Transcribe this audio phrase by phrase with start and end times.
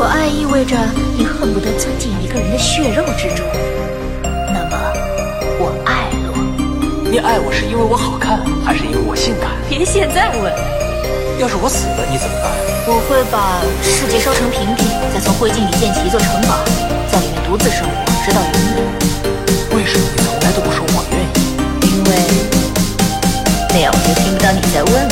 [0.00, 0.74] 我爱意味着
[1.14, 3.44] 你恨不得钻进一个人的血肉之中
[4.48, 4.72] 那么
[5.60, 6.32] 我爱罗
[7.10, 9.50] 你爱我是因为我好看还是因为我性感？
[9.68, 10.50] 别现在问。
[11.38, 12.48] 要是我死了你怎么办？
[12.88, 16.64] 我会把世界烧成平地再从灰烬里建起一座城堡
[17.12, 17.92] 在里面独自生活
[18.24, 18.80] 直到永远。
[19.76, 21.44] 为什么你从来都不说我愿意？
[21.92, 22.10] 因为
[23.68, 25.09] 那样我就听不到你在问。